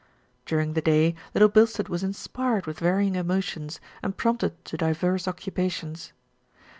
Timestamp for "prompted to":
4.17-4.75